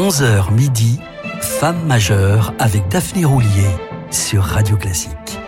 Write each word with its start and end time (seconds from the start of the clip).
11h 0.00 0.50
midi, 0.54 0.98
Femme 1.42 1.84
majeure 1.86 2.54
avec 2.58 2.88
Daphné 2.88 3.26
Roulier 3.26 3.68
sur 4.10 4.42
Radio 4.42 4.78
Classique. 4.78 5.38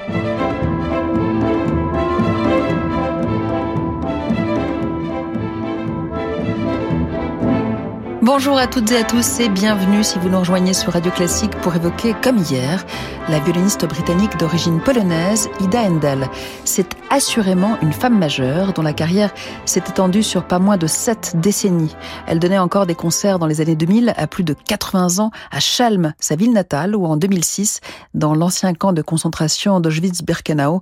Bonjour 8.21 8.59
à 8.59 8.67
toutes 8.67 8.91
et 8.91 8.98
à 8.98 9.04
tous 9.04 9.41
et 9.41 9.48
bienvenue 9.48 10.04
si 10.04 10.18
vous 10.18 10.29
nous 10.29 10.41
rejoignez 10.41 10.75
sur 10.75 10.93
Radio 10.93 11.11
Classique 11.11 11.57
pour 11.62 11.75
évoquer, 11.75 12.14
comme 12.23 12.37
hier, 12.37 12.84
la 13.30 13.39
violoniste 13.39 13.87
britannique 13.87 14.37
d'origine 14.37 14.80
polonaise 14.80 15.48
Ida 15.61 15.80
Endel. 15.80 16.29
C'est 16.66 16.95
assurément 17.12 17.79
une 17.82 17.92
femme 17.92 18.18
majeure 18.18 18.72
dont 18.72 18.80
la 18.80 18.94
carrière 18.94 19.34
s'est 19.66 19.82
étendue 19.86 20.22
sur 20.22 20.44
pas 20.44 20.58
moins 20.58 20.79
de 20.79 20.86
sept 20.86 21.36
décennies. 21.36 21.94
Elle 22.26 22.38
donnait 22.38 22.58
encore 22.58 22.86
des 22.86 22.94
concerts 22.94 23.38
dans 23.38 23.46
les 23.46 23.61
années 23.61 23.76
2000 23.76 24.14
à 24.16 24.26
plus 24.26 24.44
de 24.44 24.54
80 24.54 25.18
ans 25.18 25.30
à 25.50 25.61
Chalm, 25.61 26.14
sa 26.18 26.36
ville 26.36 26.54
natale, 26.54 26.96
ou 26.96 27.04
en 27.04 27.18
2006 27.18 27.80
dans 28.14 28.34
l'ancien 28.34 28.72
camp 28.72 28.94
de 28.94 29.03
concentration 29.03 29.79
d'Auschwitz-Birkenau 29.79 30.80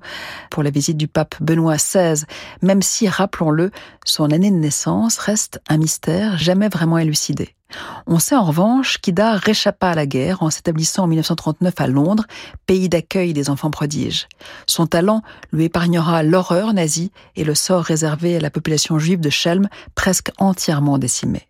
pour 0.51 0.63
la 0.63 0.71
visite 0.71 0.97
du 0.97 1.09
pape 1.09 1.35
Benoît 1.41 1.77
XVI, 1.77 2.23
même 2.63 2.81
si, 2.81 3.09
rappelons-le, 3.09 3.73
son 4.05 4.31
année 4.31 4.53
de 4.53 4.57
naissance 4.57 5.19
reste 5.19 5.61
un 5.69 5.79
mystère 5.79 6.39
jamais 6.39 6.69
vraiment 6.69 6.99
élucidé. 6.99 7.57
On 8.07 8.19
sait 8.19 8.37
en 8.37 8.45
revanche 8.45 8.99
qu'Ida 8.99 9.35
réchappa 9.35 9.89
à 9.89 9.95
la 9.95 10.07
guerre 10.07 10.43
en 10.43 10.51
s'établissant 10.51 11.05
en 11.05 11.07
1939 11.07 11.75
à 11.79 11.87
Londres, 11.87 12.25
pays 12.67 12.89
d'accueil 12.89 13.33
des 13.33 13.51
enfants 13.51 13.71
prodiges. 13.71 14.29
Son 14.67 14.87
talent 14.87 15.23
lui 15.53 15.65
épargnera 15.65 16.23
l'horreur 16.23 16.73
nazie 16.73 17.13
et 17.37 17.45
le 17.45 17.55
sort 17.55 17.85
réservé 17.85 18.37
à 18.37 18.41
la 18.41 18.51
population 18.51 18.99
juive 18.99 19.21
de 19.21 19.31
Chelm, 19.31 19.69
presque 19.95 20.31
entièrement 20.39 20.99
décimée. 20.99 21.47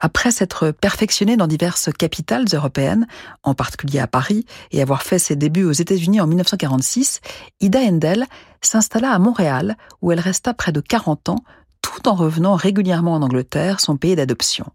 Après 0.00 0.30
s'être 0.30 0.70
perfectionnée 0.70 1.36
dans 1.36 1.46
diverses 1.46 1.90
capitales 1.92 2.44
européennes, 2.52 3.06
en 3.42 3.54
particulier 3.54 3.98
à 3.98 4.06
Paris, 4.06 4.44
et 4.70 4.82
avoir 4.82 5.02
fait 5.02 5.18
ses 5.18 5.36
débuts 5.36 5.64
aux 5.64 5.72
États-Unis 5.72 6.20
en 6.20 6.26
1946, 6.26 7.20
Ida 7.60 7.80
Endel 7.80 8.26
s'installa 8.60 9.12
à 9.12 9.18
Montréal, 9.18 9.76
où 10.02 10.12
elle 10.12 10.20
resta 10.20 10.54
près 10.54 10.72
de 10.72 10.80
40 10.80 11.30
ans, 11.30 11.44
tout 11.80 12.08
en 12.08 12.14
revenant 12.14 12.54
régulièrement 12.54 13.14
en 13.14 13.22
Angleterre, 13.22 13.80
son 13.80 13.96
pays 13.96 14.16
d'adoption. 14.16 14.66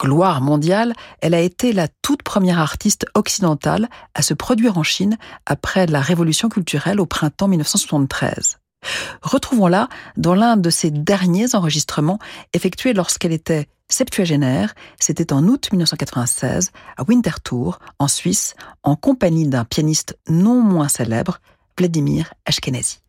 Gloire 0.00 0.40
mondiale, 0.40 0.94
elle 1.20 1.34
a 1.34 1.40
été 1.40 1.72
la 1.72 1.88
toute 2.02 2.22
première 2.22 2.58
artiste 2.58 3.06
occidentale 3.14 3.88
à 4.14 4.22
se 4.22 4.34
produire 4.34 4.78
en 4.78 4.82
Chine 4.82 5.16
après 5.46 5.86
la 5.86 6.00
révolution 6.00 6.48
culturelle 6.48 7.00
au 7.00 7.06
printemps 7.06 7.48
1973. 7.48 8.58
Retrouvons-la 9.22 9.88
dans 10.16 10.34
l'un 10.34 10.56
de 10.56 10.70
ses 10.70 10.90
derniers 10.90 11.54
enregistrements 11.54 12.18
effectués 12.52 12.92
lorsqu'elle 12.92 13.32
était 13.32 13.68
septuagénaire, 13.88 14.74
c'était 15.00 15.32
en 15.32 15.44
août 15.44 15.68
1996 15.72 16.72
à 16.96 17.02
Winterthur, 17.04 17.78
en 17.98 18.08
Suisse, 18.08 18.54
en 18.82 18.96
compagnie 18.96 19.46
d'un 19.46 19.64
pianiste 19.64 20.18
non 20.28 20.60
moins 20.60 20.88
célèbre, 20.88 21.40
Vladimir 21.78 22.34
Ashkenazi. 22.46 23.00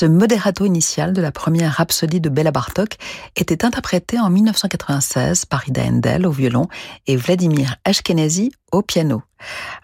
Ce 0.00 0.06
moderato 0.06 0.64
initial 0.64 1.12
de 1.12 1.20
la 1.20 1.30
première 1.30 1.74
rhapsodie 1.74 2.22
de 2.22 2.30
Bella 2.30 2.52
Bartok 2.52 2.96
était 3.36 3.66
interprété 3.66 4.18
en 4.18 4.30
1996 4.30 5.44
par 5.44 5.68
Ida 5.68 5.82
Endel 5.82 6.26
au 6.26 6.30
violon 6.30 6.68
et 7.06 7.18
Vladimir 7.18 7.76
Ashkenazi 7.84 8.50
au 8.72 8.80
piano. 8.80 9.20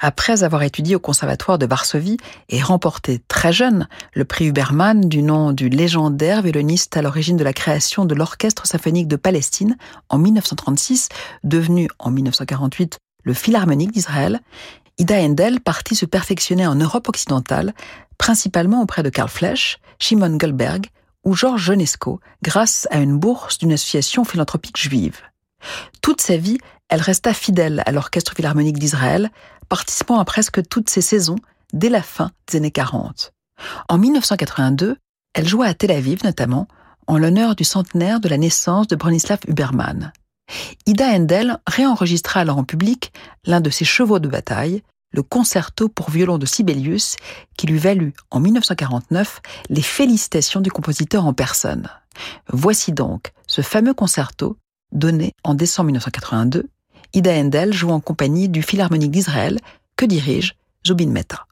Après 0.00 0.42
avoir 0.42 0.62
étudié 0.62 0.96
au 0.96 1.00
Conservatoire 1.00 1.58
de 1.58 1.66
Varsovie 1.66 2.16
et 2.48 2.62
remporté 2.62 3.20
très 3.28 3.52
jeune 3.52 3.88
le 4.14 4.24
prix 4.24 4.46
Huberman 4.46 5.06
du 5.06 5.22
nom 5.22 5.52
du 5.52 5.68
légendaire 5.68 6.40
violoniste 6.40 6.96
à 6.96 7.02
l'origine 7.02 7.36
de 7.36 7.44
la 7.44 7.52
création 7.52 8.06
de 8.06 8.14
l'Orchestre 8.14 8.66
symphonique 8.66 9.08
de 9.08 9.16
Palestine 9.16 9.76
en 10.08 10.16
1936, 10.16 11.10
devenu 11.44 11.88
en 11.98 12.10
1948 12.10 12.96
le 13.24 13.34
Philharmonique 13.34 13.92
d'Israël, 13.92 14.40
Ida 14.98 15.16
Endel 15.16 15.60
partit 15.60 15.94
se 15.94 16.06
perfectionner 16.06 16.66
en 16.66 16.74
Europe 16.74 17.08
occidentale, 17.08 17.74
principalement 18.16 18.82
auprès 18.82 19.02
de 19.02 19.10
Karl 19.10 19.28
Flesch, 19.28 19.78
Shimon 19.98 20.36
Goldberg 20.36 20.86
ou 21.24 21.34
Georges 21.34 21.64
Jonesco, 21.64 22.20
grâce 22.42 22.88
à 22.90 22.98
une 22.98 23.18
bourse 23.18 23.58
d'une 23.58 23.72
association 23.72 24.24
philanthropique 24.24 24.78
juive. 24.78 25.20
Toute 26.00 26.22
sa 26.22 26.36
vie, 26.36 26.58
elle 26.88 27.02
resta 27.02 27.34
fidèle 27.34 27.82
à 27.84 27.92
l'Orchestre 27.92 28.34
philharmonique 28.34 28.78
d'Israël, 28.78 29.30
participant 29.68 30.18
à 30.18 30.24
presque 30.24 30.66
toutes 30.68 30.88
ses 30.88 31.02
saisons 31.02 31.36
dès 31.72 31.90
la 31.90 32.02
fin 32.02 32.30
des 32.48 32.56
années 32.56 32.70
40. 32.70 33.32
En 33.88 33.98
1982, 33.98 34.96
elle 35.34 35.48
joua 35.48 35.66
à 35.66 35.74
Tel 35.74 35.90
Aviv 35.90 36.24
notamment, 36.24 36.68
en 37.06 37.18
l'honneur 37.18 37.54
du 37.54 37.64
centenaire 37.64 38.20
de 38.20 38.28
la 38.28 38.38
naissance 38.38 38.86
de 38.86 38.96
Bronislav 38.96 39.40
Huberman. 39.46 40.12
Ida 40.86 41.08
Endel 41.08 41.58
réenregistra 41.66 42.40
alors 42.40 42.58
en 42.58 42.64
public 42.64 43.12
l'un 43.44 43.60
de 43.60 43.70
ses 43.70 43.84
chevaux 43.84 44.18
de 44.18 44.28
bataille, 44.28 44.82
le 45.12 45.22
concerto 45.22 45.88
pour 45.88 46.10
violon 46.10 46.38
de 46.38 46.46
Sibelius, 46.46 47.16
qui 47.56 47.66
lui 47.66 47.78
valut 47.78 48.12
en 48.30 48.40
1949 48.40 49.40
les 49.68 49.82
félicitations 49.82 50.60
du 50.60 50.70
compositeur 50.70 51.26
en 51.26 51.32
personne. 51.32 51.88
Voici 52.48 52.92
donc 52.92 53.32
ce 53.46 53.62
fameux 53.62 53.94
concerto 53.94 54.56
donné 54.92 55.32
en 55.44 55.54
décembre 55.54 55.86
1982. 55.86 56.68
Ida 57.14 57.32
Endel 57.32 57.72
joue 57.72 57.90
en 57.90 58.00
compagnie 58.00 58.48
du 58.48 58.62
Philharmonique 58.62 59.10
d'Israël 59.10 59.58
que 59.96 60.04
dirige 60.04 60.56
Zubin 60.86 61.10
Mehta. 61.10 61.46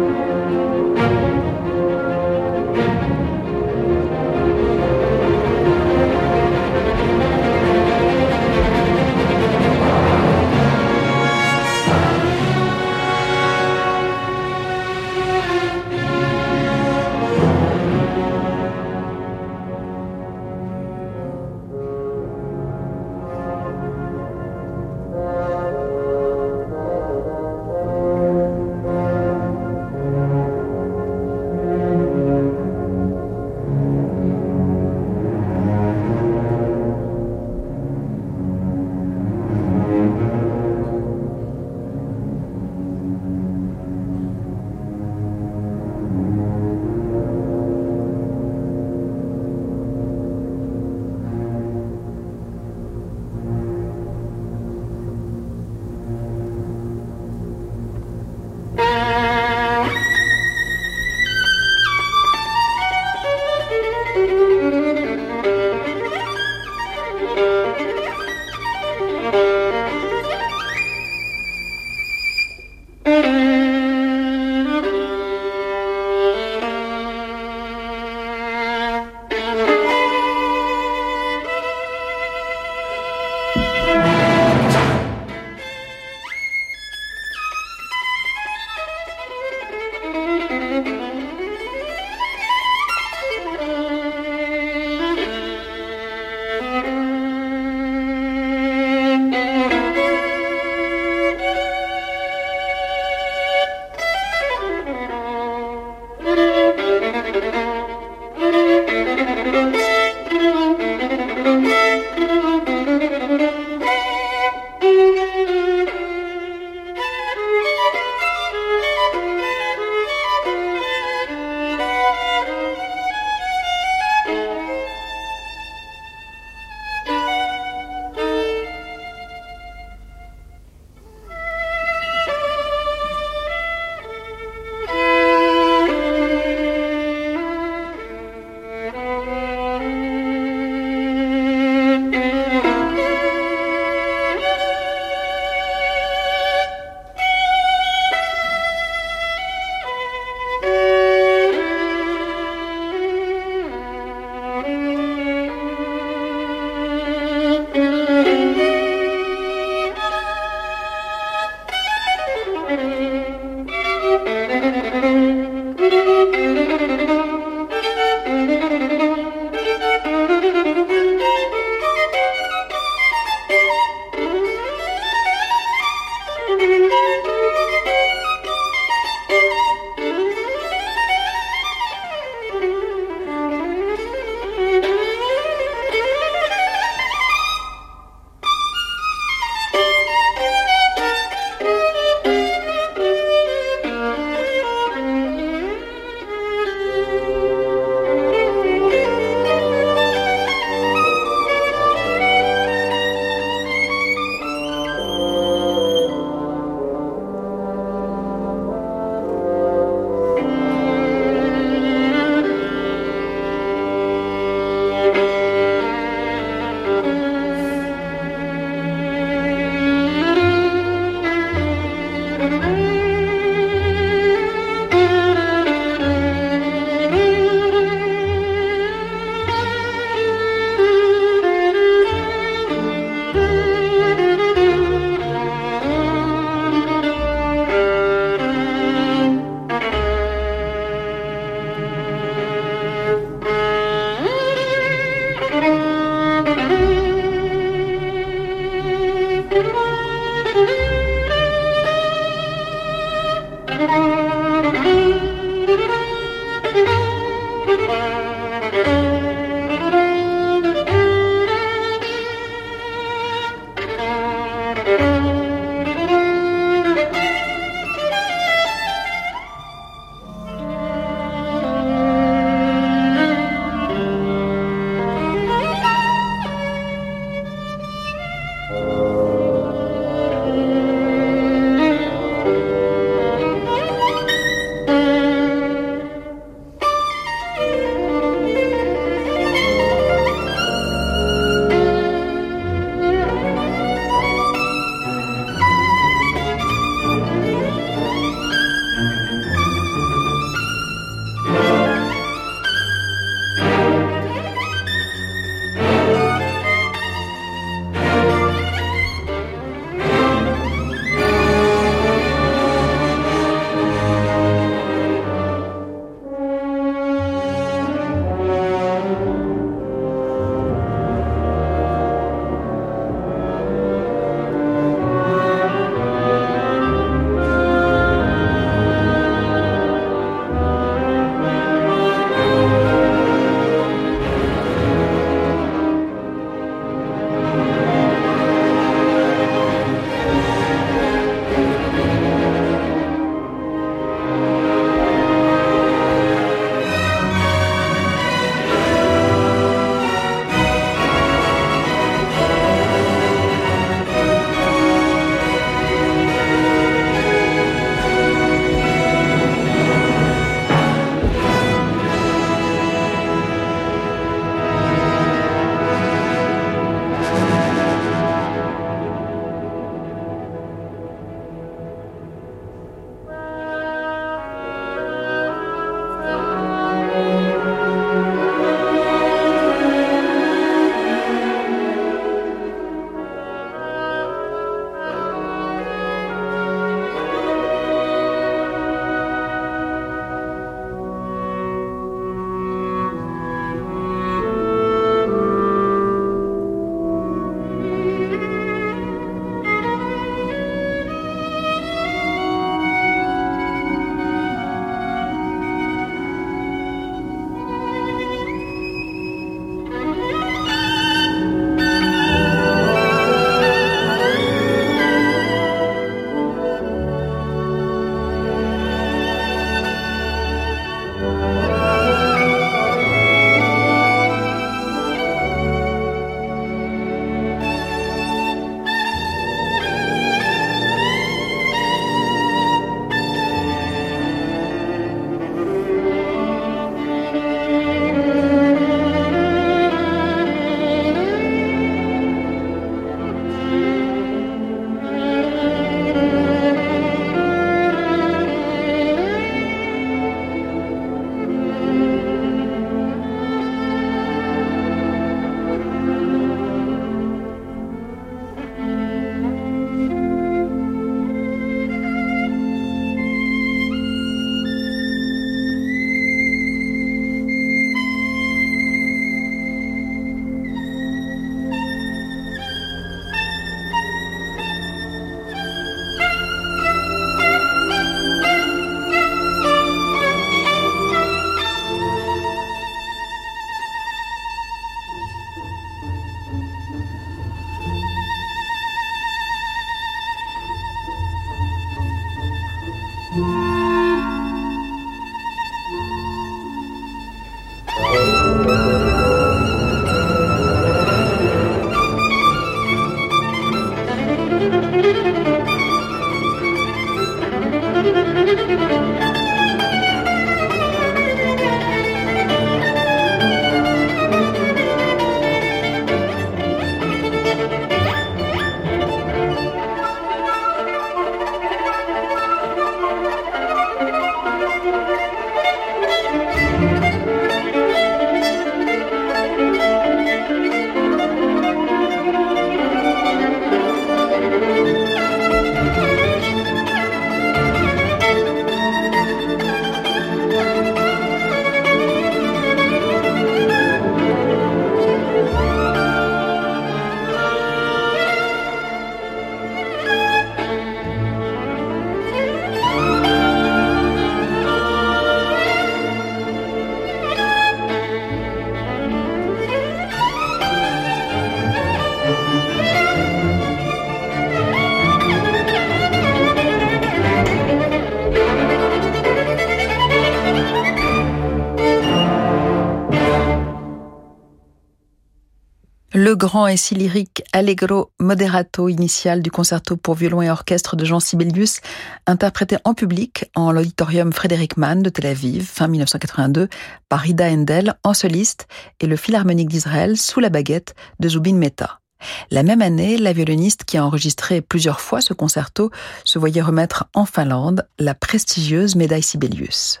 Grand 576.56 576.74
si 576.74 576.94
lyrique 576.94 577.42
Allegro 577.52 578.12
Moderato 578.18 578.88
initial 578.88 579.42
du 579.42 579.50
concerto 579.50 579.98
pour 579.98 580.14
violon 580.14 580.40
et 580.40 580.50
orchestre 580.50 580.96
de 580.96 581.04
Jean 581.04 581.20
Sibelius, 581.20 581.80
interprété 582.26 582.78
en 582.84 582.94
public 582.94 583.50
en 583.54 583.72
l'auditorium 583.72 584.32
Frédéric 584.32 584.78
Mann 584.78 585.02
de 585.02 585.10
Tel 585.10 585.26
Aviv, 585.26 585.66
fin 585.66 585.86
1982, 585.86 586.68
par 587.10 587.26
Ida 587.26 587.50
Endel 587.50 587.94
en 588.04 588.14
soliste 588.14 588.68
et 589.00 589.06
le 589.06 589.16
Philharmonique 589.16 589.68
d'Israël 589.68 590.16
sous 590.16 590.40
la 590.40 590.48
baguette 590.48 590.94
de 591.20 591.28
Zubin 591.28 591.56
Mehta. 591.56 592.00
La 592.50 592.62
même 592.62 592.82
année, 592.82 593.16
la 593.16 593.32
violoniste 593.32 593.84
qui 593.84 593.96
a 593.96 594.04
enregistré 594.04 594.60
plusieurs 594.60 595.00
fois 595.00 595.20
ce 595.20 595.34
concerto 595.34 595.90
se 596.24 596.38
voyait 596.38 596.62
remettre 596.62 597.04
en 597.14 597.24
Finlande 597.24 597.86
la 597.98 598.14
prestigieuse 598.14 598.96
médaille 598.96 599.22
Sibelius. 599.22 600.00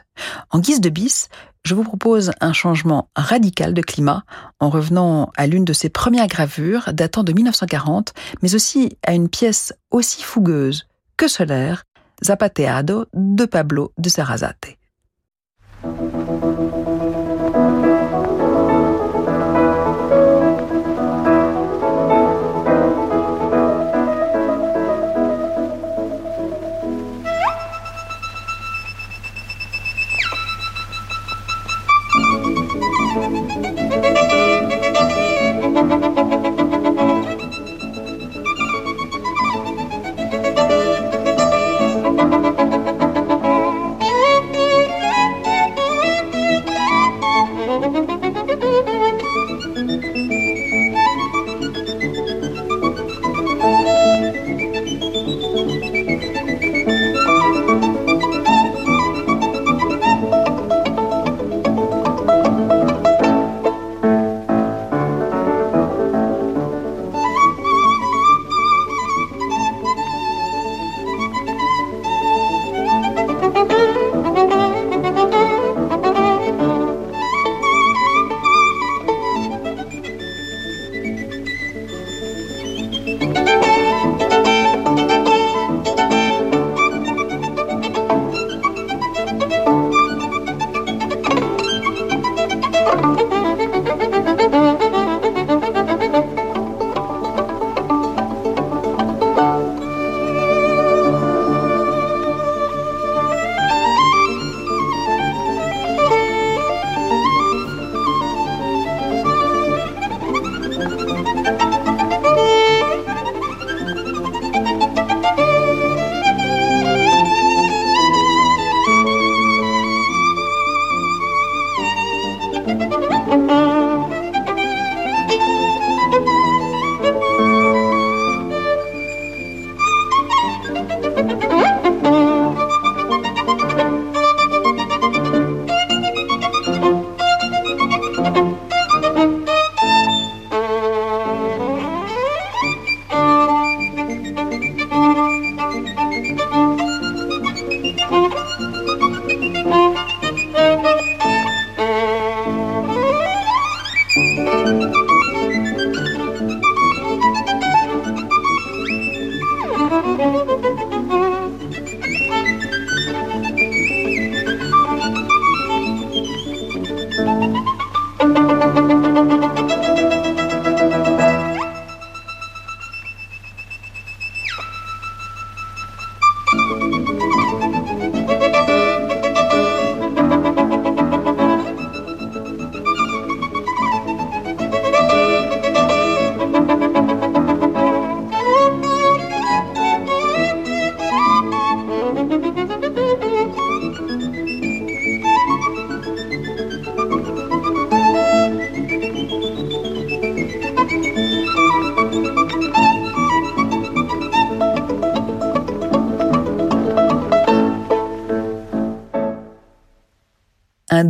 En 0.50 0.60
guise 0.60 0.80
de 0.80 0.88
bis, 0.88 1.28
je 1.64 1.74
vous 1.74 1.82
propose 1.82 2.30
un 2.40 2.52
changement 2.52 3.10
radical 3.16 3.74
de 3.74 3.82
climat 3.82 4.24
en 4.60 4.70
revenant 4.70 5.30
à 5.36 5.46
l'une 5.46 5.64
de 5.64 5.72
ses 5.72 5.88
premières 5.88 6.28
gravures 6.28 6.92
datant 6.92 7.24
de 7.24 7.32
1940, 7.32 8.14
mais 8.42 8.54
aussi 8.54 8.96
à 9.04 9.14
une 9.14 9.28
pièce 9.28 9.72
aussi 9.90 10.22
fougueuse 10.22 10.86
que 11.16 11.28
solaire, 11.28 11.84
Zapateado 12.24 13.06
de 13.14 13.44
Pablo 13.44 13.92
de 13.98 14.08
Sarrazate. 14.08 14.75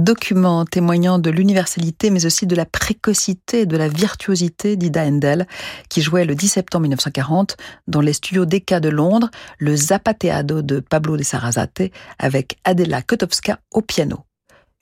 Document 0.07 0.65
témoignant 0.65 1.19
de 1.19 1.31
l'universalité 1.31 2.11
mais 2.11 2.27
aussi 2.27 2.47
de 2.47 2.55
la 2.55 2.65
précocité, 2.65 3.67
de 3.67 3.77
la 3.77 3.89
virtuosité 3.89 4.77
d'Ida 4.77 5.05
Endel, 5.05 5.49
qui 5.89 6.01
jouait 6.01 6.25
le 6.25 6.37
10 6.37 6.49
septembre 6.49 6.83
1940 6.83 7.57
dans 7.89 8.01
les 8.01 8.13
studios 8.13 8.47
Decca 8.47 8.79
de 8.79 8.89
Londres, 8.89 9.31
le 9.59 9.75
Zapateado 9.75 10.63
de 10.63 10.79
Pablo 10.79 11.17
de 11.17 11.25
Sarrazate 11.25 11.91
avec 12.21 12.57
Adela 12.63 13.03
Kotowska 13.03 13.59
au 13.73 13.83
piano. 13.83 14.21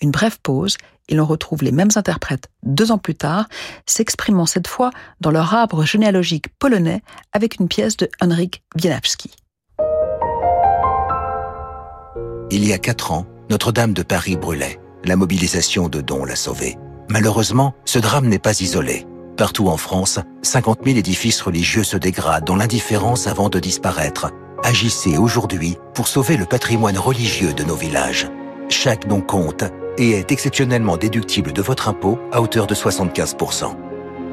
Une 0.03 0.11
brève 0.11 0.39
pause 0.43 0.77
et 1.09 1.15
l'on 1.15 1.25
retrouve 1.25 1.63
les 1.63 1.73
mêmes 1.73 1.91
interprètes 1.97 2.49
deux 2.63 2.93
ans 2.93 2.99
plus 2.99 3.15
tard, 3.15 3.49
s'exprimant 3.87 4.47
cette 4.47 4.69
fois 4.69 4.91
dans 5.23 5.31
leur 5.31 5.55
arbre 5.55 5.85
généalogique 5.85 6.49
polonais 6.59 7.03
avec 7.33 7.59
une 7.61 7.69
pièce 7.69 7.97
de 7.97 8.11
Henryk 8.21 8.63
Wieniawski. 8.77 9.31
Il 12.51 12.67
y 12.67 12.75
a 12.75 12.79
quatre 12.79 13.11
ans, 13.11 13.27
Notre-Dame 13.49 13.95
de 13.95 14.03
Paris 14.03 14.37
brûlait. 14.37 14.79
La 15.05 15.17
mobilisation 15.17 15.89
de 15.89 16.01
dons 16.01 16.25
l'a 16.25 16.37
sauvé. 16.37 16.79
Malheureusement, 17.11 17.75
ce 17.85 17.99
drame 17.99 18.27
n'est 18.27 18.39
pas 18.39 18.61
isolé. 18.61 19.07
Partout 19.37 19.69
en 19.69 19.77
France, 19.77 20.19
50 20.43 20.81
000 20.85 20.97
édifices 20.97 21.43
religieux 21.43 21.85
se 21.85 21.99
dégradent 21.99 22.47
dans 22.47 22.57
l'indifférence 22.57 23.27
avant 23.27 23.51
de 23.51 23.59
disparaître. 23.59 24.31
Agissez 24.63 25.19
aujourd'hui 25.19 25.77
pour 25.93 26.09
sauver 26.09 26.39
le 26.39 26.47
patrimoine 26.47 26.97
religieux 26.97 27.53
de 27.53 27.65
nos 27.65 27.75
villages. 27.75 28.29
Chaque 28.71 29.07
don 29.07 29.21
compte 29.21 29.65
et 29.99 30.13
est 30.13 30.33
exceptionnellement 30.33 30.97
déductible 30.97 31.53
de 31.53 31.61
votre 31.61 31.89
impôt 31.89 32.19
à 32.33 32.41
hauteur 32.41 32.67
de 32.67 32.75
75%. 32.75 33.77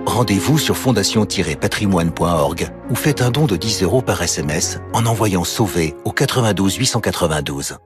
Rendez-vous 0.06 0.58
sur 0.58 0.78
fondation-patrimoine.org 0.78 2.70
ou 2.90 2.96
faites 2.96 3.22
un 3.22 3.32
don 3.32 3.46
de 3.46 3.58
10 3.58 3.84
euros 3.84 4.02
par 4.02 4.22
SMS 4.22 4.80
en 4.94 5.06
envoyant 5.06 5.44
Sauver 5.44 5.96
au 6.06 6.12
92 6.12 6.76
892. 6.76 7.78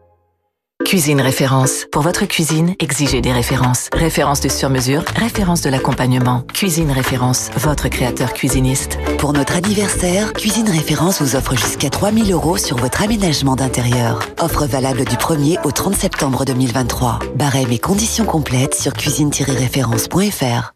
Cuisine 0.86 1.19
référence. 1.19 1.88
Pour 1.91 2.04
votre 2.04 2.26
cuisine, 2.26 2.76
exigez 2.80 3.19
des 3.19 3.32
références. 3.32 3.89
Référence 3.91 4.39
de 4.39 4.50
sur-mesure, 4.50 5.04
référence 5.15 5.62
de 5.62 5.71
l'accompagnement. 5.71 6.43
Cuisine 6.54 6.91
référence, 6.91 7.50
votre 7.58 7.89
créateur 7.89 8.34
cuisiniste. 8.34 9.00
Pour 9.17 9.34
notre 9.34 9.56
anniversaire, 9.56 10.32
Cuisine 10.34 10.69
référence 10.69 11.24
vous 11.24 11.36
offre 11.36 11.56
jusqu'à 11.56 11.89
3000 11.89 12.32
euros 12.32 12.58
sur 12.58 12.78
votre 12.78 13.02
aménagement 13.02 13.56
d'intérieur. 13.56 14.19
Offre 14.39 14.67
valable 14.67 15.06
du 15.06 15.15
1er 15.15 15.58
au 15.65 15.71
30 15.71 15.95
septembre 15.95 16.45
2023. 16.45 17.17
Barème 17.36 17.71
et 17.71 17.80
conditions 17.80 18.26
complètes 18.26 18.76
sur 18.76 18.93
cuisine-référence.fr. 18.93 20.74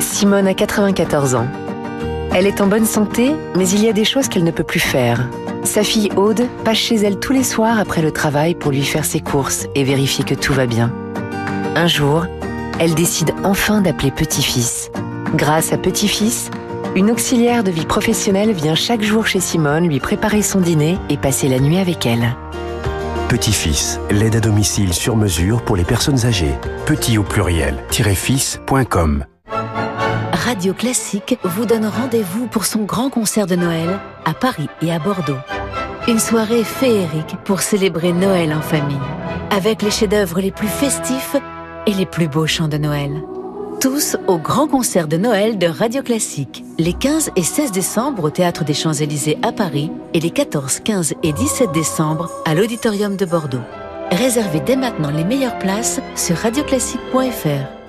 Simone 0.00 0.48
a 0.48 0.54
94 0.54 1.34
ans. 1.34 1.46
Elle 2.34 2.46
est 2.46 2.62
en 2.62 2.68
bonne 2.68 2.86
santé, 2.86 3.32
mais 3.54 3.68
il 3.68 3.84
y 3.84 3.88
a 3.90 3.92
des 3.92 4.06
choses 4.06 4.28
qu'elle 4.28 4.44
ne 4.44 4.50
peut 4.50 4.64
plus 4.64 4.80
faire. 4.80 5.28
Sa 5.64 5.84
fille 5.84 6.10
Aude 6.16 6.48
passe 6.64 6.78
chez 6.78 6.96
elle 6.96 7.18
tous 7.18 7.32
les 7.32 7.44
soirs 7.44 7.78
après 7.78 8.02
le 8.02 8.10
travail 8.10 8.54
pour 8.54 8.72
lui 8.72 8.82
faire 8.82 9.04
ses 9.04 9.20
courses 9.20 9.66
et 9.74 9.84
vérifier 9.84 10.24
que 10.24 10.34
tout 10.34 10.52
va 10.52 10.66
bien. 10.66 10.92
Un 11.76 11.86
jour, 11.86 12.26
elle 12.78 12.94
décide 12.94 13.32
enfin 13.44 13.80
d'appeler 13.80 14.10
Petit-Fils. 14.10 14.90
Grâce 15.34 15.72
à 15.72 15.78
Petit-Fils, 15.78 16.50
une 16.96 17.10
auxiliaire 17.10 17.64
de 17.64 17.70
vie 17.70 17.86
professionnelle 17.86 18.52
vient 18.52 18.74
chaque 18.74 19.02
jour 19.02 19.26
chez 19.26 19.40
Simone 19.40 19.88
lui 19.88 20.00
préparer 20.00 20.42
son 20.42 20.60
dîner 20.60 20.98
et 21.08 21.16
passer 21.16 21.48
la 21.48 21.60
nuit 21.60 21.78
avec 21.78 22.04
elle. 22.06 22.34
Petit-Fils, 23.28 23.98
l'aide 24.10 24.36
à 24.36 24.40
domicile 24.40 24.92
sur 24.92 25.16
mesure 25.16 25.62
pour 25.62 25.76
les 25.76 25.84
personnes 25.84 26.26
âgées. 26.26 26.54
Petit 26.84 27.16
au 27.16 27.22
pluriel, 27.22 27.78
fils.com. 27.90 29.24
Radio 30.44 30.74
Classique 30.74 31.38
vous 31.44 31.66
donne 31.66 31.86
rendez-vous 31.86 32.48
pour 32.48 32.64
son 32.64 32.80
grand 32.80 33.10
concert 33.10 33.46
de 33.46 33.54
Noël 33.54 34.00
à 34.24 34.34
Paris 34.34 34.66
et 34.82 34.90
à 34.90 34.98
Bordeaux. 34.98 35.38
Une 36.08 36.18
soirée 36.18 36.64
féerique 36.64 37.36
pour 37.44 37.60
célébrer 37.60 38.12
Noël 38.12 38.52
en 38.52 38.60
famille, 38.60 38.98
avec 39.50 39.82
les 39.82 39.92
chefs-d'œuvre 39.92 40.40
les 40.40 40.50
plus 40.50 40.66
festifs 40.66 41.36
et 41.86 41.92
les 41.92 42.06
plus 42.06 42.26
beaux 42.26 42.48
chants 42.48 42.66
de 42.66 42.76
Noël. 42.76 43.22
Tous 43.80 44.16
au 44.26 44.36
grand 44.36 44.66
concert 44.66 45.06
de 45.06 45.16
Noël 45.16 45.58
de 45.58 45.68
Radio 45.68 46.02
Classique, 46.02 46.64
les 46.76 46.92
15 46.92 47.30
et 47.36 47.44
16 47.44 47.70
décembre 47.70 48.24
au 48.24 48.30
Théâtre 48.30 48.64
des 48.64 48.74
Champs-Élysées 48.74 49.38
à 49.42 49.52
Paris 49.52 49.92
et 50.12 50.18
les 50.18 50.30
14, 50.30 50.80
15 50.80 51.14
et 51.22 51.32
17 51.32 51.70
décembre 51.70 52.28
à 52.46 52.56
l'Auditorium 52.56 53.14
de 53.14 53.26
Bordeaux. 53.26 53.62
Réservez 54.10 54.58
dès 54.58 54.76
maintenant 54.76 55.12
les 55.12 55.24
meilleures 55.24 55.60
places 55.60 56.00
sur 56.16 56.36
radioclassique.fr. 56.36 57.81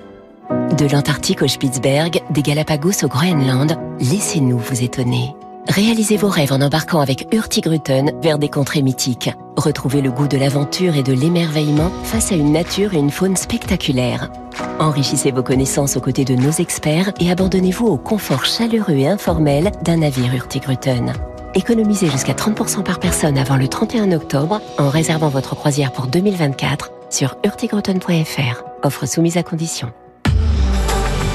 De 0.77 0.87
l'Antarctique 0.87 1.43
au 1.43 1.47
Spitzberg, 1.47 2.23
des 2.31 2.41
Galapagos 2.41 3.03
au 3.03 3.07
Groenland, 3.07 3.77
laissez-nous 3.99 4.57
vous 4.57 4.83
étonner. 4.83 5.35
Réalisez 5.67 6.17
vos 6.17 6.29
rêves 6.29 6.51
en 6.51 6.61
embarquant 6.61 6.99
avec 6.99 7.27
Hurtigruten 7.31 8.11
vers 8.23 8.39
des 8.39 8.49
contrées 8.49 8.81
mythiques. 8.81 9.29
Retrouvez 9.55 10.01
le 10.01 10.09
goût 10.09 10.27
de 10.27 10.35
l'aventure 10.35 10.95
et 10.95 11.03
de 11.03 11.13
l'émerveillement 11.13 11.91
face 12.03 12.31
à 12.31 12.35
une 12.35 12.51
nature 12.51 12.95
et 12.95 12.97
une 12.97 13.11
faune 13.11 13.35
spectaculaires. 13.35 14.31
Enrichissez 14.79 15.31
vos 15.31 15.43
connaissances 15.43 15.95
aux 15.95 16.01
côtés 16.01 16.25
de 16.25 16.33
nos 16.33 16.51
experts 16.51 17.11
et 17.19 17.29
abandonnez-vous 17.29 17.85
au 17.85 17.97
confort 17.97 18.45
chaleureux 18.45 18.95
et 18.95 19.07
informel 19.07 19.71
d'un 19.83 19.97
navire 19.97 20.33
Hurtigruten. 20.33 21.13
Économisez 21.53 22.07
jusqu'à 22.07 22.33
30% 22.33 22.81
par 22.81 22.99
personne 22.99 23.37
avant 23.37 23.57
le 23.57 23.67
31 23.67 24.11
octobre 24.11 24.59
en 24.79 24.89
réservant 24.89 25.29
votre 25.29 25.55
croisière 25.55 25.91
pour 25.91 26.07
2024 26.07 26.91
sur 27.11 27.35
hurtigruten.fr. 27.45 28.63
Offre 28.81 29.05
soumise 29.05 29.37
à 29.37 29.43
condition. 29.43 29.93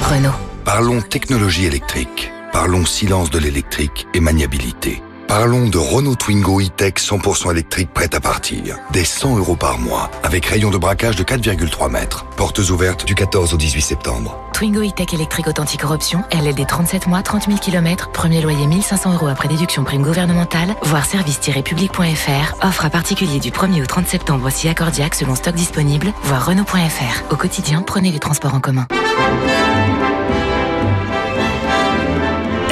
Renault. 0.01 0.31
Parlons 0.65 1.01
technologie 1.01 1.65
électrique. 1.65 2.31
Parlons 2.51 2.85
silence 2.85 3.29
de 3.29 3.39
l'électrique 3.39 4.07
et 4.13 4.19
maniabilité. 4.19 5.01
Parlons 5.27 5.69
de 5.69 5.77
Renault 5.77 6.15
Twingo 6.15 6.59
e-Tech 6.59 6.95
100% 6.95 7.51
électrique 7.51 7.93
prête 7.93 8.15
à 8.15 8.19
partir. 8.19 8.77
Des 8.91 9.05
100 9.05 9.37
euros 9.37 9.55
par 9.55 9.77
mois, 9.77 10.09
avec 10.23 10.47
rayon 10.47 10.71
de 10.71 10.77
braquage 10.79 11.15
de 11.15 11.23
4,3 11.23 11.91
mètres. 11.91 12.25
Portes 12.35 12.57
ouvertes 12.69 13.05
du 13.05 13.13
14 13.13 13.53
au 13.53 13.57
18 13.57 13.81
septembre. 13.81 14.39
Twingo 14.53 14.81
e-Tech 14.81 15.13
électrique 15.13 15.47
authentique 15.47 15.85
option, 15.85 16.23
LLD 16.31 16.65
37 16.65 17.05
mois, 17.05 17.21
30 17.21 17.45
000 17.45 17.59
km, 17.59 18.11
premier 18.11 18.41
loyer 18.41 18.65
1500 18.65 19.13
euros 19.13 19.27
après 19.27 19.47
déduction 19.47 19.83
prime 19.83 20.01
gouvernementale, 20.01 20.75
voire 20.81 21.05
service-public.fr, 21.05 22.65
offre 22.65 22.85
à 22.85 22.89
particulier 22.89 23.39
du 23.39 23.51
1er 23.51 23.83
au 23.83 23.85
30 23.85 24.07
septembre 24.07 24.47
aussi 24.47 24.67
accordiaque 24.67 25.13
selon 25.13 25.35
stock 25.35 25.53
disponible, 25.53 26.11
voire 26.23 26.45
Renault.fr. 26.47 27.31
Au 27.31 27.35
quotidien, 27.35 27.83
prenez 27.83 28.11
les 28.11 28.19
transports 28.19 28.55
en 28.55 28.59
commun. 28.59 28.87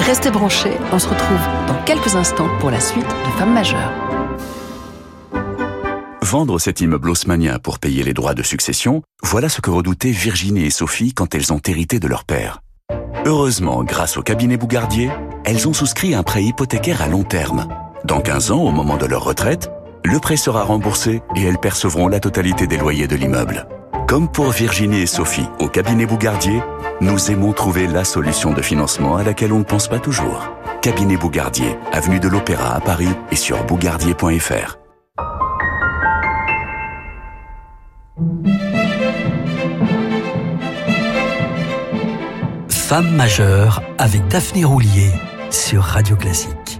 Restez 0.08 0.32
branchés, 0.32 0.78
on 0.94 1.00
se 1.00 1.10
retrouve 1.10 1.68
dans 1.68 1.84
quelques 1.84 2.16
instants 2.16 2.48
pour 2.62 2.72
la 2.72 2.80
suite 2.80 3.04
de 3.04 3.32
Femmes 3.38 3.54
majeures. 3.54 3.92
Vendre 6.22 6.60
cet 6.60 6.80
immeuble 6.80 7.10
haussmanien 7.10 7.60
pour 7.60 7.78
payer 7.78 8.04
les 8.04 8.14
droits 8.14 8.34
de 8.34 8.42
succession, 8.42 9.02
voilà 9.22 9.50
ce 9.50 9.60
que 9.60 9.70
redoutaient 9.70 10.12
Virginie 10.12 10.64
et 10.64 10.70
Sophie 10.70 11.12
quand 11.14 11.36
elles 11.36 11.52
ont 11.52 11.60
hérité 11.68 12.00
de 12.00 12.08
leur 12.08 12.24
père. 12.24 12.62
Heureusement, 13.26 13.84
grâce 13.84 14.16
au 14.16 14.22
cabinet 14.22 14.56
Bougardier, 14.56 15.10
elles 15.44 15.68
ont 15.68 15.74
souscrit 15.74 16.16
un 16.16 16.24
prêt 16.24 16.46
hypothécaire 16.46 17.02
à 17.02 17.10
long 17.10 17.24
terme. 17.24 17.68
Dans 18.06 18.22
15 18.22 18.52
ans, 18.52 18.64
au 18.64 18.72
moment 18.72 18.96
de 18.96 19.08
leur 19.08 19.26
retraite, 19.26 19.70
le 20.06 20.20
prêt 20.20 20.38
sera 20.38 20.64
remboursé 20.64 21.22
et 21.36 21.44
elles 21.44 21.60
percevront 21.60 22.08
la 22.08 22.22
totalité 22.22 22.66
des 22.66 22.78
loyers 22.78 23.08
de 23.08 23.18
l'immeuble. 23.18 23.68
Comme 24.08 24.30
pour 24.32 24.52
Virginie 24.52 25.02
et 25.02 25.06
Sophie 25.06 25.50
au 25.60 25.68
cabinet 25.68 26.06
Bougardier, 26.06 26.64
nous 27.02 27.30
aimons 27.30 27.52
trouver 27.52 27.88
la 27.88 28.06
solution 28.06 28.54
de 28.54 28.62
financement 28.62 29.18
à 29.18 29.24
laquelle 29.24 29.52
on 29.52 29.60
ne 29.60 29.66
pense 29.66 29.90
pas 29.90 30.00
toujours. 30.00 30.48
Cabinet 30.82 31.18
Bougardier, 31.18 31.76
avenue 31.92 32.22
de 32.22 32.30
l'Opéra 32.30 32.74
à 32.74 32.80
Paris 32.80 33.10
et 33.32 33.36
sur 33.36 33.62
bougardier.fr. 33.66 34.78
Femme 42.70 43.14
majeure 43.14 43.82
avec 43.98 44.26
Daphné 44.30 44.64
Roulier 44.64 45.12
sur 45.50 45.84
Radio 45.84 46.16
Classique. 46.16 46.80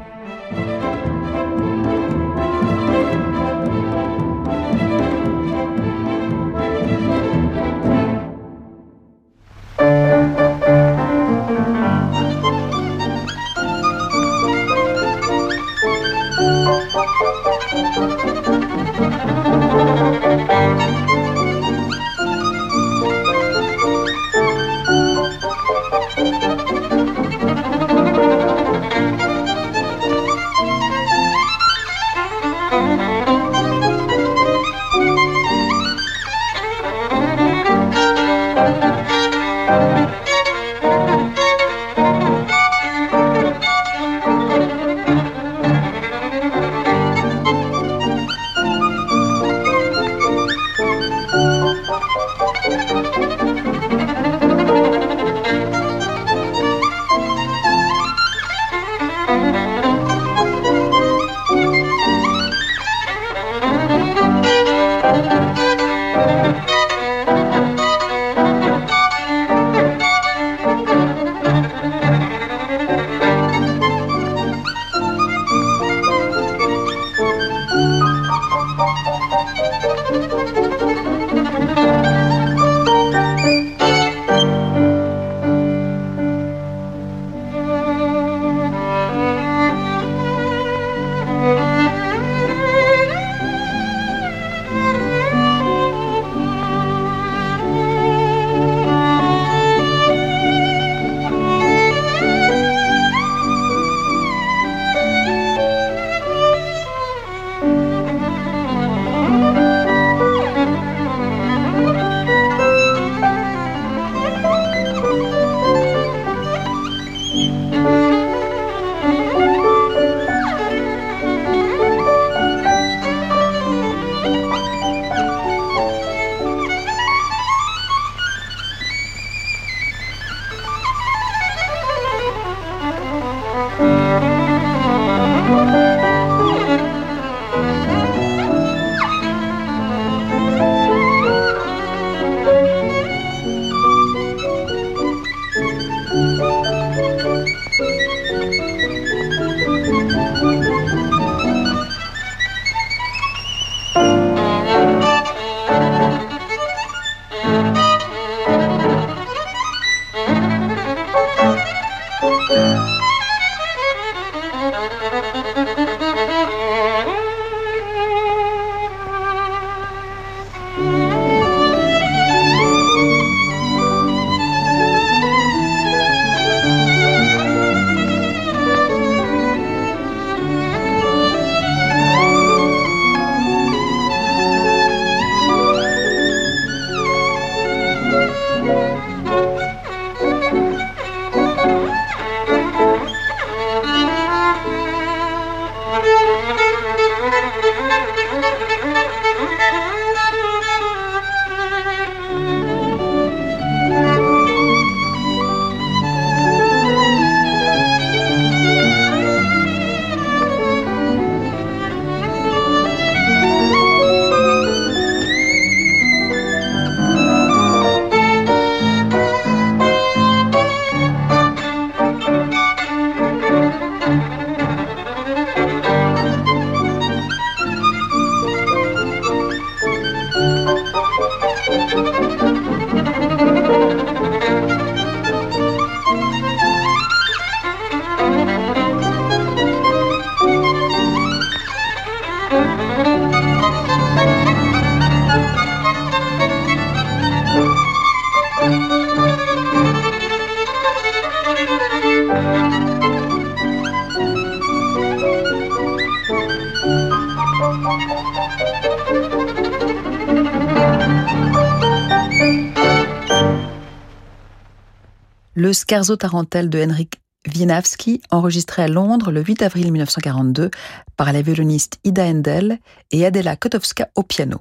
Le 265.68 265.74
Scherzo 265.74 266.16
tarentelle 266.16 266.70
de 266.70 266.82
Henrik 266.82 267.20
Wieniawski, 267.54 268.22
enregistré 268.32 268.84
à 268.84 268.88
Londres 268.88 269.32
le 269.32 269.44
8 269.44 269.64
avril 269.64 269.92
1942 269.92 270.72
par 271.18 271.34
la 271.34 271.42
violoniste 271.42 272.00
Ida 272.06 272.24
Endel 272.24 272.80
et 273.12 273.26
Adela 273.26 273.58
Kotowska 273.58 274.08
au 274.16 274.24
piano. 274.24 274.60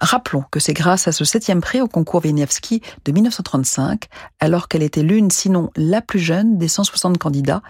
Rappelons 0.00 0.44
que 0.52 0.60
c'est 0.60 0.74
grâce 0.74 1.08
à 1.08 1.12
ce 1.12 1.24
septième 1.24 1.60
prix 1.60 1.80
au 1.80 1.88
concours 1.88 2.24
Wieniawski 2.24 2.82
de 3.04 3.10
1935, 3.10 4.04
alors 4.38 4.68
qu'elle 4.68 4.84
était 4.84 5.02
l'une, 5.02 5.32
sinon 5.32 5.72
la 5.74 6.02
plus 6.02 6.20
jeune 6.20 6.56
des 6.56 6.68
160 6.68 7.18
candidats, 7.18 7.62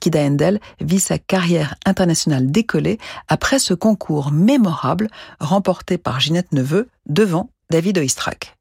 qu'Ida 0.00 0.20
Endel 0.20 0.60
vit 0.80 1.00
sa 1.00 1.18
carrière 1.18 1.74
internationale 1.86 2.52
décoller 2.52 2.98
après 3.26 3.58
ce 3.58 3.74
concours 3.74 4.30
mémorable 4.30 5.08
remporté 5.40 5.98
par 5.98 6.20
Ginette 6.20 6.52
Neveu 6.52 6.88
devant 7.06 7.50
David 7.68 7.98
Oistrakh. 7.98 8.56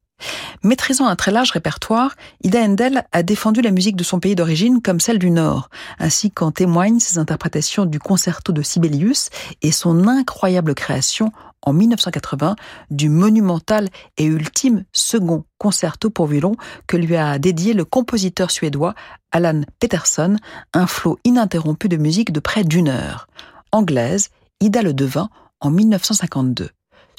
Maîtrisant 0.64 1.08
un 1.08 1.16
très 1.16 1.32
large 1.32 1.52
répertoire, 1.52 2.16
Ida 2.44 2.60
Endel 2.62 3.06
a 3.12 3.24
défendu 3.24 3.62
la 3.62 3.72
musique 3.72 3.96
de 3.96 4.04
son 4.04 4.20
pays 4.20 4.36
d'origine 4.36 4.82
comme 4.82 5.00
celle 5.00 5.20
du 5.20 5.32
Nord, 5.32 5.70
ainsi 6.00 6.32
qu'en 6.32 6.52
témoignent 6.52 7.00
ses 7.00 7.18
interprétations 7.18 7.86
du 7.86 8.00
concerto 8.00 8.52
de 8.52 8.62
Sibelius 8.62 9.30
et 9.62 9.72
son 9.72 10.08
incroyable 10.08 10.76
création 10.76 11.32
en 11.64 11.74
1980 11.74 12.56
du 12.90 13.10
monumental 13.10 13.90
et 14.18 14.26
ultime 14.26 14.84
second 14.92 15.46
concerto 15.58 16.10
pour 16.10 16.28
violon 16.28 16.56
que 16.88 16.98
lui 16.98 17.16
a 17.16 17.38
dédié 17.40 17.74
le 17.74 17.86
compositeur 17.86 18.52
suédois 18.52 18.96
Alan 19.32 19.62
Peterson, 19.80 20.36
un 20.74 20.88
flot 20.88 21.20
ininterrompu 21.24 21.88
de 21.88 21.98
musique 21.98 22.32
de 22.32 22.40
près 22.40 22.64
d'une 22.64 22.90
heure. 22.90 23.28
Anglaise, 23.72 24.30
Ida 24.60 24.82
le 24.82 24.94
devint 24.94 25.30
en 25.60 25.70
1952. 25.70 26.70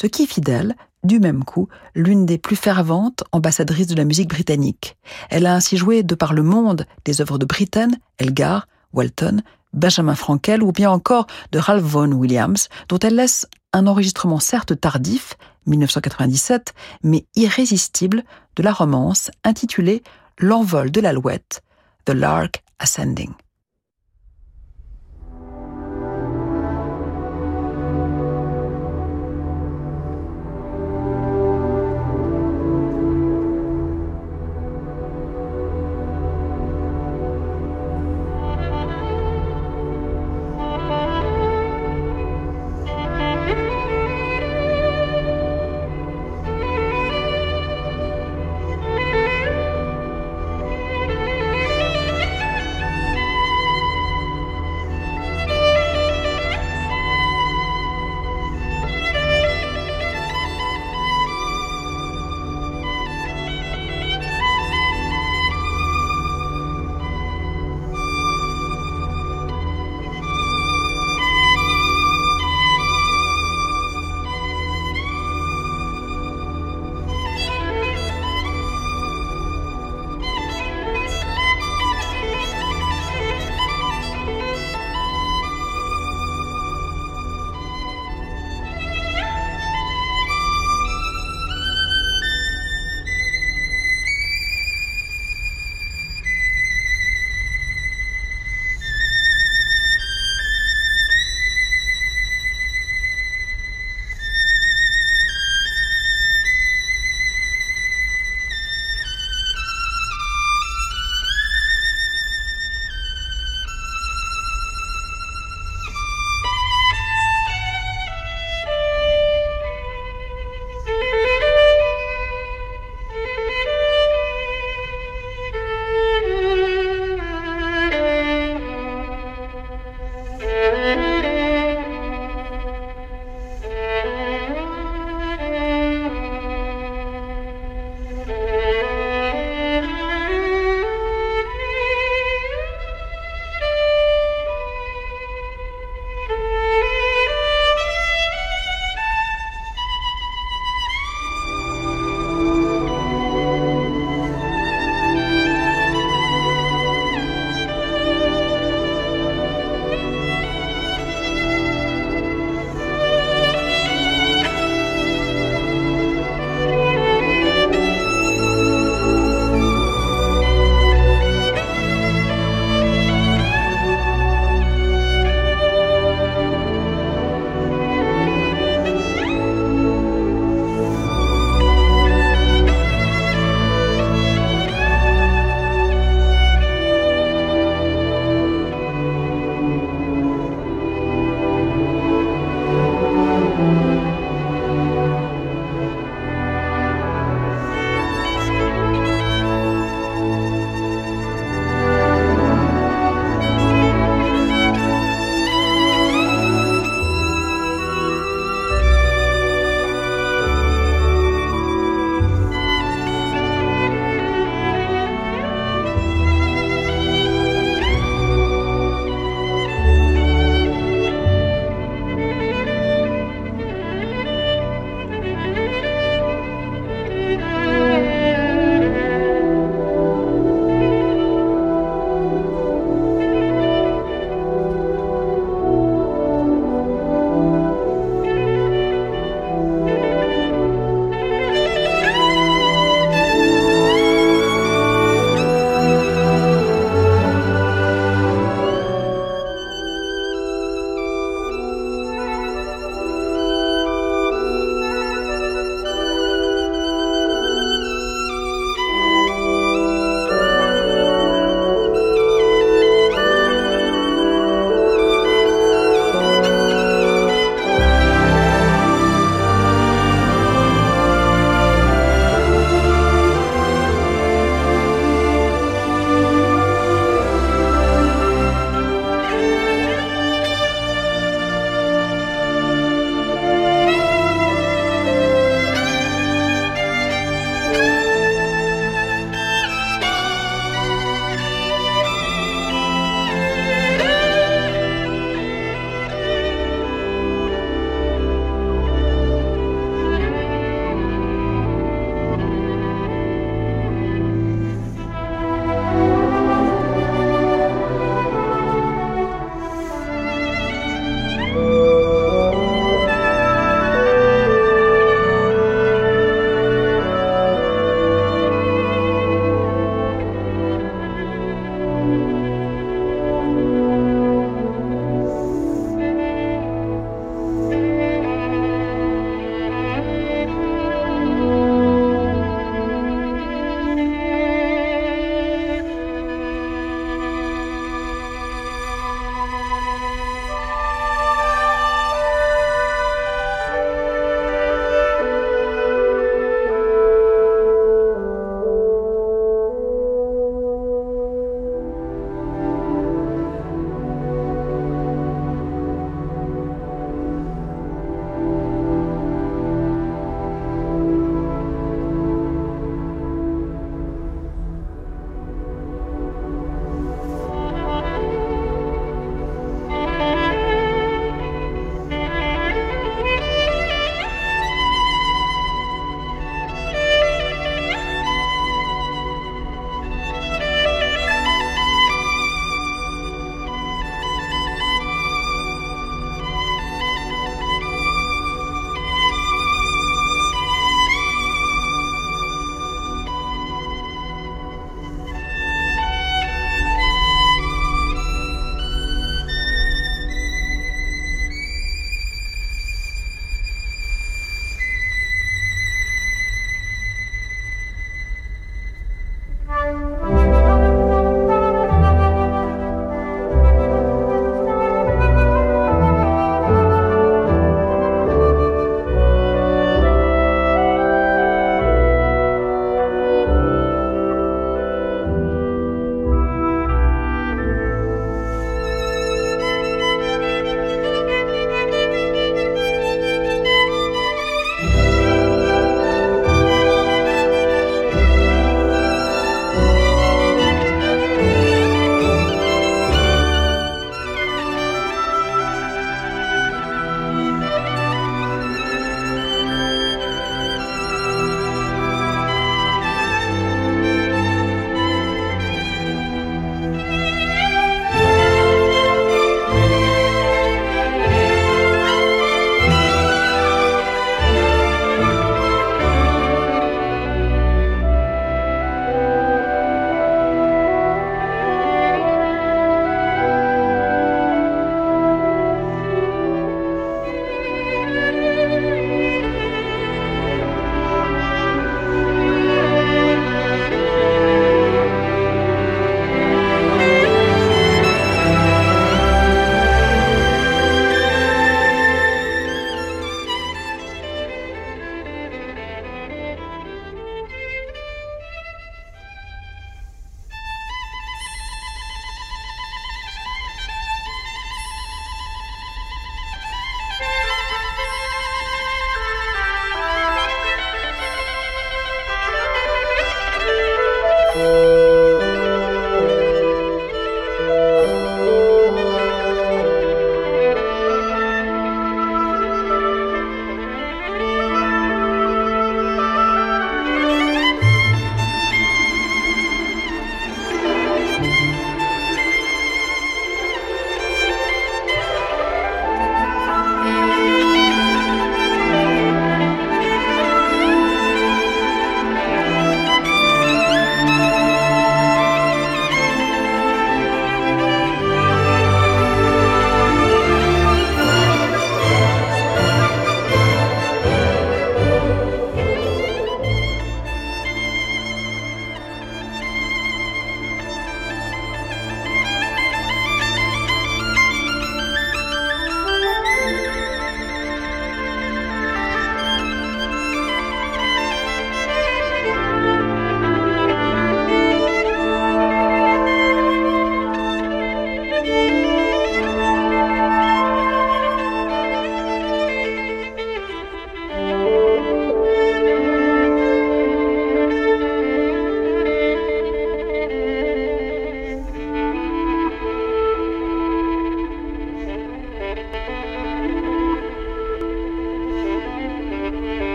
Ce 0.00 0.06
qui 0.06 0.28
fidèle, 0.28 0.76
du 1.02 1.18
même 1.18 1.42
coup, 1.42 1.68
l'une 1.96 2.24
des 2.24 2.38
plus 2.38 2.54
ferventes 2.54 3.24
ambassadrices 3.32 3.88
de 3.88 3.96
la 3.96 4.04
musique 4.04 4.28
britannique. 4.28 4.96
Elle 5.28 5.44
a 5.44 5.56
ainsi 5.56 5.76
joué 5.76 6.04
de 6.04 6.14
par 6.14 6.34
le 6.34 6.44
monde 6.44 6.86
des 7.04 7.20
œuvres 7.20 7.36
de 7.36 7.44
Britten, 7.44 7.98
Elgar, 8.18 8.68
Walton, 8.92 9.42
Benjamin 9.72 10.14
Frankel 10.14 10.62
ou 10.62 10.70
bien 10.70 10.88
encore 10.88 11.26
de 11.50 11.58
Ralph 11.58 11.82
Vaughan 11.82 12.12
Williams, 12.12 12.68
dont 12.88 13.00
elle 13.00 13.16
laisse 13.16 13.48
un 13.72 13.88
enregistrement 13.88 14.38
certes 14.38 14.80
tardif, 14.80 15.34
1997, 15.66 16.74
mais 17.02 17.26
irrésistible, 17.34 18.22
de 18.54 18.62
la 18.62 18.72
romance 18.72 19.32
intitulée 19.42 20.04
L'envol 20.38 20.92
de 20.92 21.00
l'alouette, 21.00 21.64
The 22.04 22.10
Lark 22.10 22.62
Ascending. 22.78 23.32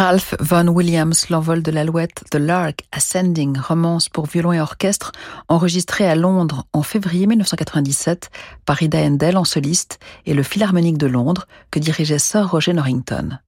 Ralph 0.00 0.34
Vaughan 0.40 0.68
Williams, 0.68 1.28
l'envol 1.28 1.62
de 1.62 1.70
l'alouette, 1.70 2.24
The 2.30 2.36
Lark 2.36 2.86
Ascending, 2.90 3.58
romance 3.58 4.08
pour 4.08 4.24
violon 4.24 4.54
et 4.54 4.58
orchestre, 4.58 5.12
enregistré 5.46 6.06
à 6.06 6.14
Londres 6.14 6.64
en 6.72 6.82
février 6.82 7.26
1997 7.26 8.30
par 8.64 8.82
Ida 8.82 8.96
Endel 8.96 9.36
en 9.36 9.44
soliste 9.44 9.98
et 10.24 10.32
le 10.32 10.42
Philharmonique 10.42 10.96
de 10.96 11.06
Londres 11.06 11.46
que 11.70 11.78
dirigeait 11.80 12.18
Sir 12.18 12.50
Roger 12.50 12.72
Norrington. 12.72 13.40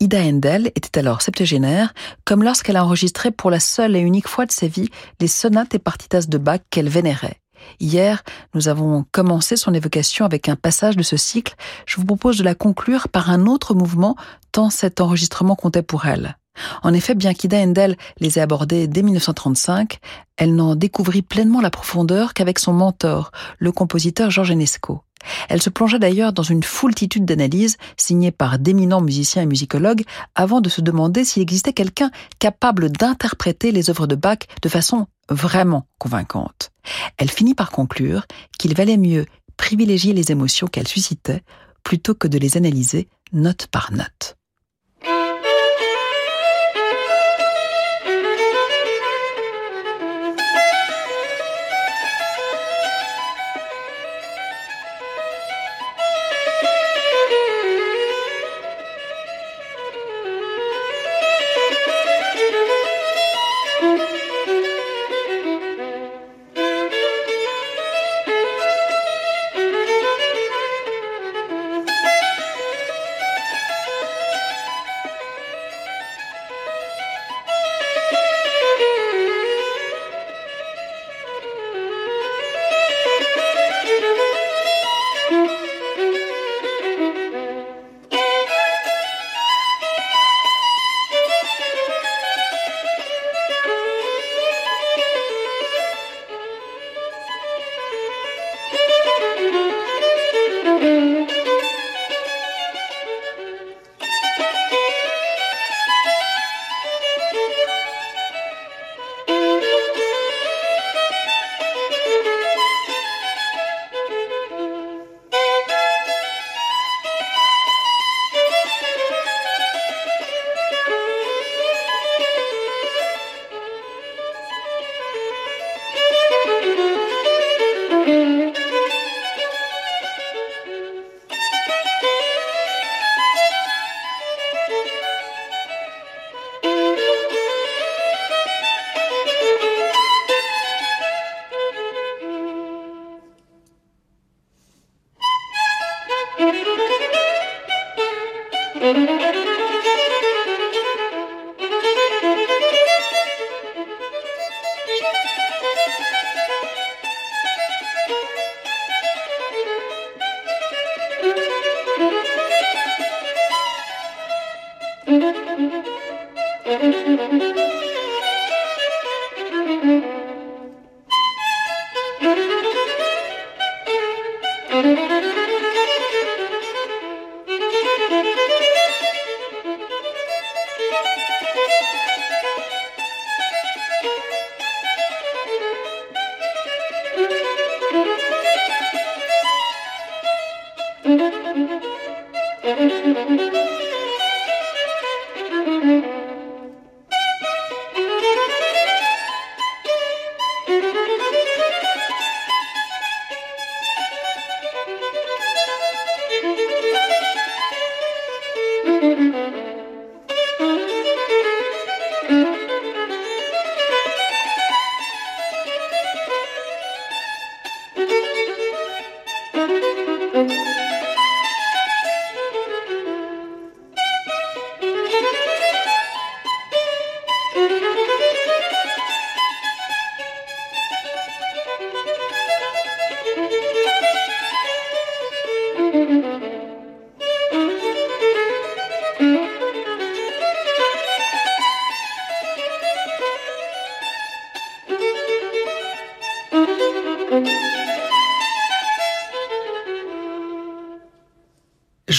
Ida 0.00 0.20
Endel 0.20 0.66
était 0.74 0.98
alors 0.98 1.22
septuagénaire, 1.22 1.94
comme 2.26 2.42
lorsqu'elle 2.42 2.76
a 2.76 2.84
enregistré 2.84 3.30
pour 3.30 3.50
la 3.50 3.58
seule 3.58 3.96
et 3.96 4.00
unique 4.00 4.28
fois 4.28 4.44
de 4.44 4.52
sa 4.52 4.66
vie 4.66 4.90
les 5.18 5.28
sonates 5.28 5.74
et 5.74 5.78
partitas 5.78 6.26
de 6.28 6.36
Bach 6.36 6.60
qu'elle 6.68 6.90
vénérait. 6.90 7.40
Hier, 7.80 8.22
nous 8.54 8.68
avons 8.68 9.04
commencé 9.12 9.56
son 9.56 9.74
évocation 9.74 10.24
avec 10.24 10.48
un 10.48 10.56
passage 10.56 10.96
de 10.96 11.02
ce 11.02 11.16
cycle. 11.16 11.54
Je 11.86 11.96
vous 11.96 12.04
propose 12.04 12.38
de 12.38 12.44
la 12.44 12.54
conclure 12.54 13.08
par 13.08 13.30
un 13.30 13.46
autre 13.46 13.74
mouvement, 13.74 14.16
tant 14.52 14.70
cet 14.70 15.00
enregistrement 15.00 15.56
comptait 15.56 15.82
pour 15.82 16.06
elle. 16.06 16.36
En 16.82 16.92
effet, 16.92 17.14
bien 17.14 17.32
qu'Ida 17.32 17.58
Endel 17.58 17.96
les 18.18 18.38
ait 18.38 18.42
abordés 18.42 18.86
dès 18.86 19.02
1935, 19.02 19.98
elle 20.36 20.54
n'en 20.54 20.74
découvrit 20.74 21.22
pleinement 21.22 21.60
la 21.60 21.70
profondeur 21.70 22.34
qu'avec 22.34 22.58
son 22.58 22.72
mentor, 22.72 23.32
le 23.58 23.72
compositeur 23.72 24.30
Georges 24.30 24.50
Enesco. 24.50 25.02
Elle 25.48 25.62
se 25.62 25.70
plongea 25.70 25.98
d'ailleurs 25.98 26.32
dans 26.32 26.42
une 26.42 26.62
foultitude 26.62 27.24
d'analyses 27.24 27.76
signées 27.96 28.30
par 28.30 28.58
d'éminents 28.58 29.00
musiciens 29.00 29.42
et 29.42 29.46
musicologues 29.46 30.04
avant 30.34 30.60
de 30.60 30.68
se 30.68 30.80
demander 30.80 31.24
s'il 31.24 31.42
existait 31.42 31.72
quelqu'un 31.72 32.10
capable 32.38 32.90
d'interpréter 32.90 33.72
les 33.72 33.90
œuvres 33.90 34.06
de 34.06 34.14
Bach 34.14 34.38
de 34.62 34.68
façon 34.68 35.06
vraiment 35.28 35.86
convaincante. 35.98 36.70
Elle 37.16 37.30
finit 37.30 37.54
par 37.54 37.70
conclure 37.70 38.26
qu'il 38.58 38.74
valait 38.74 38.96
mieux 38.96 39.26
privilégier 39.56 40.12
les 40.12 40.32
émotions 40.32 40.66
qu'elle 40.66 40.88
suscitait 40.88 41.42
plutôt 41.84 42.14
que 42.14 42.28
de 42.28 42.38
les 42.38 42.56
analyser 42.56 43.08
note 43.32 43.66
par 43.68 43.92
note. 43.92 44.36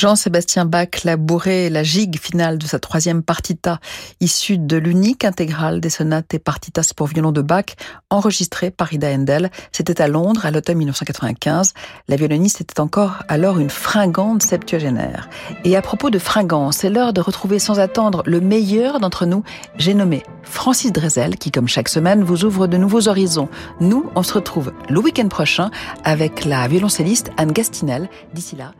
Jean-Sébastien 0.01 0.65
Bach 0.65 1.03
l'a 1.03 1.15
bourré 1.15 1.69
la 1.69 1.83
gigue 1.83 2.19
finale 2.19 2.57
de 2.57 2.65
sa 2.65 2.79
troisième 2.79 3.21
partita, 3.21 3.79
issue 4.19 4.57
de 4.57 4.75
l'unique 4.77 5.23
intégrale 5.23 5.79
des 5.79 5.91
sonates 5.91 6.33
et 6.33 6.39
partitas 6.39 6.91
pour 6.95 7.05
violon 7.05 7.31
de 7.31 7.43
Bach, 7.43 7.75
enregistrée 8.09 8.71
par 8.71 8.91
Ida 8.91 9.09
Endel. 9.09 9.51
C'était 9.71 10.01
à 10.01 10.07
Londres, 10.07 10.43
à 10.43 10.49
l'automne 10.49 10.79
1995. 10.79 11.75
La 12.07 12.15
violoniste 12.15 12.61
était 12.61 12.79
encore 12.79 13.19
alors 13.27 13.59
une 13.59 13.69
fringante 13.69 14.41
septuagénaire. 14.41 15.29
Et 15.65 15.77
à 15.77 15.83
propos 15.83 16.09
de 16.09 16.17
fringance, 16.17 16.77
c'est 16.77 16.89
l'heure 16.89 17.13
de 17.13 17.21
retrouver 17.21 17.59
sans 17.59 17.79
attendre 17.79 18.23
le 18.25 18.41
meilleur 18.41 18.99
d'entre 18.99 19.27
nous. 19.27 19.43
J'ai 19.77 19.93
nommé 19.93 20.23
Francis 20.41 20.91
Drezel, 20.91 21.35
qui, 21.35 21.51
comme 21.51 21.67
chaque 21.67 21.89
semaine, 21.89 22.23
vous 22.23 22.43
ouvre 22.43 22.65
de 22.65 22.77
nouveaux 22.77 23.07
horizons. 23.07 23.49
Nous, 23.79 24.09
on 24.15 24.23
se 24.23 24.33
retrouve 24.33 24.73
le 24.89 24.99
week-end 24.99 25.27
prochain 25.27 25.69
avec 26.03 26.43
la 26.45 26.67
violoncelliste 26.67 27.29
Anne 27.37 27.51
Gastinel. 27.51 28.09
D'ici 28.33 28.55
là, 28.55 28.73